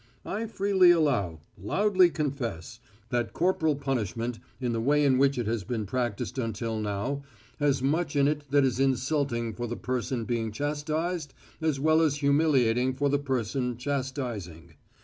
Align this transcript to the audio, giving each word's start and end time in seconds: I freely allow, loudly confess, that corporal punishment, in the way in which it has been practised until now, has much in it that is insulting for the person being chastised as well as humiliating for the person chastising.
I 0.25 0.47
freely 0.47 0.89
allow, 0.89 1.41
loudly 1.55 2.09
confess, 2.09 2.79
that 3.09 3.33
corporal 3.33 3.75
punishment, 3.75 4.39
in 4.59 4.71
the 4.73 4.81
way 4.81 5.05
in 5.05 5.19
which 5.19 5.37
it 5.37 5.45
has 5.45 5.63
been 5.63 5.85
practised 5.85 6.39
until 6.39 6.79
now, 6.79 7.21
has 7.59 7.83
much 7.83 8.15
in 8.15 8.27
it 8.27 8.45
that 8.49 8.65
is 8.65 8.79
insulting 8.79 9.53
for 9.53 9.67
the 9.67 9.77
person 9.77 10.25
being 10.25 10.51
chastised 10.51 11.35
as 11.61 11.79
well 11.79 12.01
as 12.01 12.15
humiliating 12.15 12.95
for 12.95 13.09
the 13.09 13.19
person 13.19 13.77
chastising. 13.77 14.73